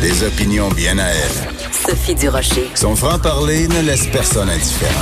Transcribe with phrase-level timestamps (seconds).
[0.00, 1.70] Des opinions bien à elle.
[1.70, 2.70] Sophie Durocher.
[2.74, 4.92] Son franc-parler ne laisse personne indifférent.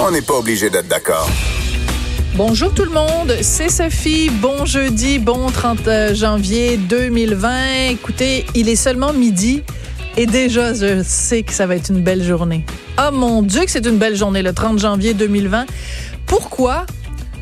[0.00, 1.28] On n'est pas obligé d'être d'accord.
[2.36, 4.30] Bonjour tout le monde, c'est Sophie.
[4.30, 7.90] Bon jeudi, bon 30 janvier 2020.
[7.90, 9.64] Écoutez, il est seulement midi
[10.18, 12.66] et déjà je sais que ça va être une belle journée.
[12.98, 15.66] Oh mon Dieu que c'est une belle journée le 30 janvier 2020.
[16.26, 16.86] Pourquoi?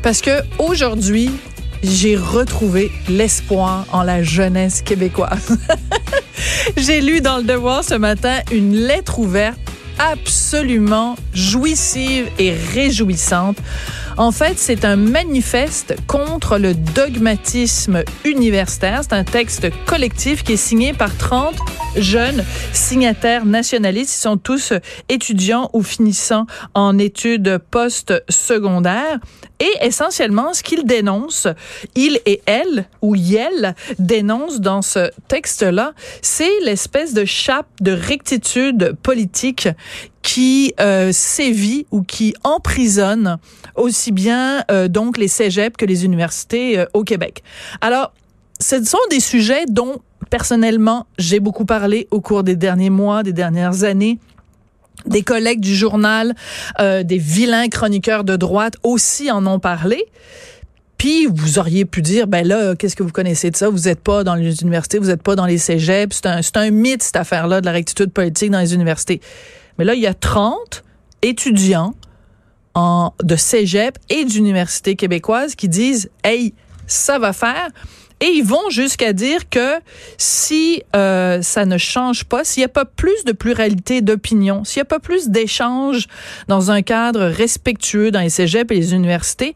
[0.03, 1.31] Parce que aujourd'hui,
[1.81, 5.57] j'ai retrouvé l'espoir en la jeunesse québécoise.
[6.77, 9.57] j'ai lu dans le Devoir ce matin une lettre ouverte
[9.97, 13.57] absolument jouissive et réjouissante.
[14.19, 19.01] En fait, c'est un manifeste contre le dogmatisme universitaire.
[19.03, 21.53] C'est un texte collectif qui est signé par 30
[21.97, 24.15] jeunes signataires nationalistes.
[24.15, 24.73] Ils sont tous
[25.07, 29.19] étudiants ou finissant en études post-secondaires.
[29.59, 31.47] Et essentiellement, ce qu'ils dénoncent,
[31.93, 38.95] ils et elles, ou yel, dénoncent dans ce texte-là, c'est l'espèce de chape de rectitude
[39.03, 39.67] politique
[40.37, 43.39] qui euh, sévit ou qui emprisonne
[43.73, 47.41] aussi bien euh, donc les cégeps que les universités euh, au Québec.
[47.81, 48.13] Alors,
[48.59, 49.97] ce sont des sujets dont
[50.29, 54.19] personnellement j'ai beaucoup parlé au cours des derniers mois, des dernières années
[55.07, 56.35] des collègues du journal,
[56.79, 60.03] des vilains chroniqueurs de droite aussi en ont parlé.
[60.97, 63.69] Puis vous auriez pu dire, ben là, qu'est-ce que vous connaissez de ça?
[63.69, 66.19] Vous n'êtes pas dans les universités, vous n'êtes pas dans les cégeps.
[66.41, 69.21] C'est un mythe cette affaire-là de la rectitude politique dans les universités.
[69.77, 70.83] Mais là, il y a 30
[71.21, 71.93] étudiants
[73.23, 76.53] de cégep et d'universités québécoises qui disent, hey,
[76.85, 77.69] ça va faire.
[78.19, 79.75] Et ils vont jusqu'à dire que
[80.17, 84.79] si euh, ça ne change pas, s'il n'y a pas plus de pluralité d'opinion, s'il
[84.79, 86.07] n'y a pas plus d'échanges
[86.47, 89.55] dans un cadre respectueux dans les cégeps et les universités,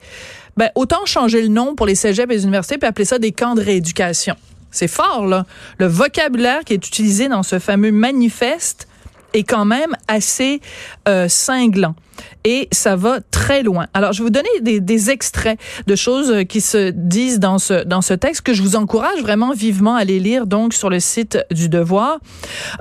[0.58, 3.32] ben, autant changer le nom pour les cégeps et les universités puis appeler ça des
[3.32, 4.36] camps de rééducation.
[4.70, 5.46] C'est fort, là.
[5.80, 8.88] Le vocabulaire qui est utilisé dans ce fameux manifeste
[9.34, 10.62] est quand même assez
[11.08, 11.96] euh, cinglant
[12.44, 13.88] et ça va très loin.
[13.94, 17.84] Alors, je vais vous donner des, des, extraits de choses qui se disent dans ce
[17.84, 21.00] dans ce texte que je vous encourage vraiment vivement à les lire donc sur le
[21.00, 22.20] site du Devoir.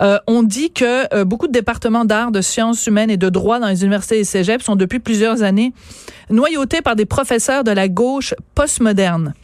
[0.01, 3.59] Euh, on dit que euh, beaucoup de départements d'art, de sciences humaines et de droit
[3.59, 5.73] dans les universités et cégeps sont depuis plusieurs années
[6.31, 9.35] noyautés par des professeurs de la gauche postmoderne.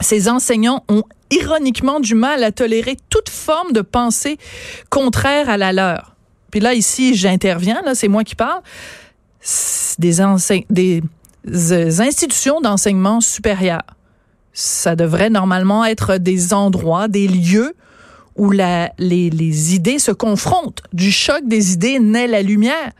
[0.00, 4.38] Ces enseignants ont ironiquement du mal à tolérer toute forme de pensée
[4.90, 6.15] contraire à la leur.
[6.56, 8.62] Puis là, ici, j'interviens, là, c'est moi qui parle.
[9.98, 10.16] Des,
[10.70, 11.02] des
[11.52, 13.82] euh, institutions d'enseignement supérieur.
[14.54, 17.74] Ça devrait normalement être des endroits, des lieux
[18.36, 20.80] où la, les, les idées se confrontent.
[20.94, 22.92] Du choc des idées naît la lumière.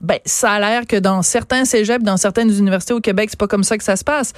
[0.00, 3.48] Ben, ça a l'air que dans certains cégeps, dans certaines universités au Québec, c'est pas
[3.48, 4.32] comme ça que ça se passe.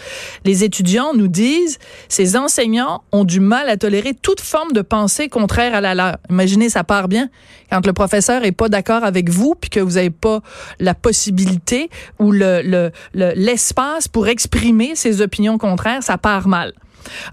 [0.45, 1.79] Les étudiants nous disent,
[2.09, 6.17] ces enseignants ont du mal à tolérer toute forme de pensée contraire à la leur.
[6.31, 7.29] Imaginez, ça part bien
[7.71, 10.41] quand le professeur est pas d'accord avec vous, puis que vous avez pas
[10.79, 16.73] la possibilité ou le l'espace le, pour exprimer ses opinions contraires, ça part mal.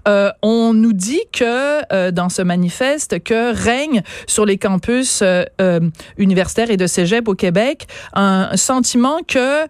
[0.06, 5.44] Euh, on nous dit que euh, dans ce manifeste que règne sur les campus euh,
[5.60, 5.80] euh
[6.16, 9.66] universitaires et de cégep au Québec un sentiment que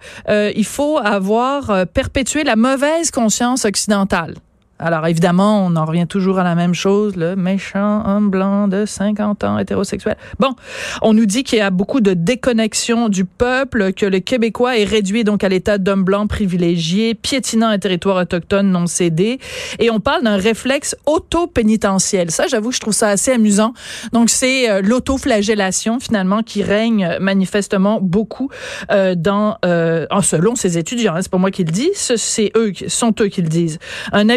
[0.55, 4.35] il faut avoir perpétué la mauvaise conscience occidentale.
[4.79, 8.87] Alors évidemment, on en revient toujours à la même chose, le méchant homme blanc de
[8.87, 10.17] 50 ans hétérosexuel.
[10.39, 10.55] Bon,
[11.03, 14.85] on nous dit qu'il y a beaucoup de déconnexion du peuple, que le Québécois est
[14.85, 19.41] réduit donc à l'état d'homme blanc privilégié, piétinant un territoire autochtone non cédé,
[19.81, 22.31] et on parle d'un réflexe auto-pénitentiel.
[22.31, 23.75] Ça, j'avoue, je trouve ça assez amusant.
[24.13, 28.49] Donc c'est euh, l'autoflagellation finalement qui règne manifestement beaucoup
[28.91, 31.15] euh, dans, euh, selon ces étudiants.
[31.17, 33.79] Hein, c'est pas moi qui le dis, c'est eux, sont eux qui le disent.
[34.13, 34.29] Un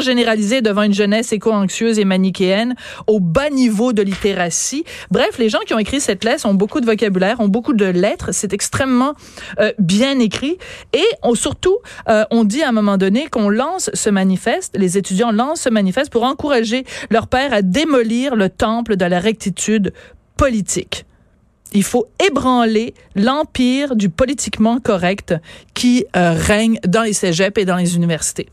[0.00, 2.74] généralisé devant une jeunesse éco-anxieuse et manichéenne
[3.06, 4.84] au bas niveau de littératie.
[5.10, 7.84] Bref, les gens qui ont écrit cette lettre ont beaucoup de vocabulaire, ont beaucoup de
[7.84, 8.30] lettres.
[8.32, 9.14] C'est extrêmement
[9.60, 10.58] euh, bien écrit.
[10.92, 11.76] Et surtout,
[12.08, 15.70] euh, on dit à un moment donné qu'on lance ce manifeste, les étudiants lancent ce
[15.70, 19.92] manifeste pour encourager leur père à démolir le temple de la rectitude
[20.36, 21.04] politique
[21.74, 25.34] il faut ébranler l'empire du politiquement correct
[25.74, 28.48] qui euh, règne dans les cégeps et dans les universités.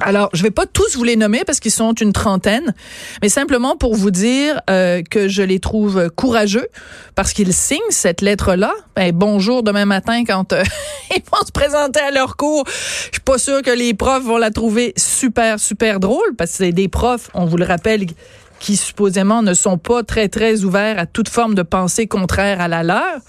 [0.00, 2.74] Alors, je vais pas tous vous les nommer parce qu'ils sont une trentaine,
[3.22, 6.66] mais simplement pour vous dire euh, que je les trouve courageux
[7.14, 8.72] parce qu'ils signent cette lettre-là.
[8.96, 10.64] Ben, bonjour demain matin quand euh,
[11.16, 12.64] ils vont se présenter à leur cours.
[12.66, 16.56] Je suis pas sûre que les profs vont la trouver super super drôle parce que
[16.56, 18.06] c'est des profs, on vous le rappelle,
[18.58, 22.66] qui supposément ne sont pas très très ouverts à toute forme de pensée contraire à
[22.66, 23.20] la leur.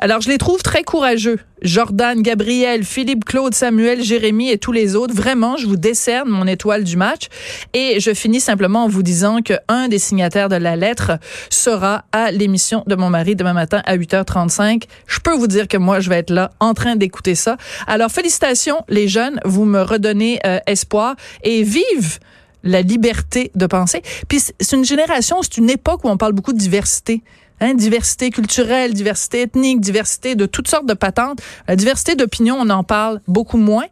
[0.00, 1.40] Alors, je les trouve très courageux.
[1.62, 5.12] Jordan, Gabriel, Philippe, Claude, Samuel, Jérémy et tous les autres.
[5.12, 7.26] Vraiment, je vous décerne mon étoile du match.
[7.74, 11.18] Et je finis simplement en vous disant que un des signataires de la lettre
[11.50, 14.84] sera à l'émission de mon mari demain matin à 8h35.
[15.08, 17.56] Je peux vous dire que moi, je vais être là en train d'écouter ça.
[17.88, 19.40] Alors, félicitations, les jeunes.
[19.44, 22.20] Vous me redonnez euh, espoir et vive
[22.62, 24.02] la liberté de penser.
[24.28, 27.22] Puis c'est une génération, c'est une époque où on parle beaucoup de diversité.
[27.60, 31.40] Hein, diversité culturelle, diversité ethnique, diversité de toutes sortes de patentes.
[31.66, 33.86] La diversité d'opinion, on en parle beaucoup moins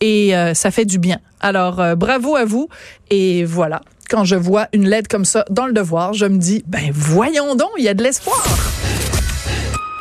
[0.00, 1.18] et euh, ça fait du bien.
[1.40, 2.68] Alors, euh, bravo à vous
[3.10, 3.80] et voilà.
[4.10, 7.54] Quand je vois une lettre comme ça dans le devoir, je me dis, ben voyons
[7.54, 8.42] donc, il y a de l'espoir.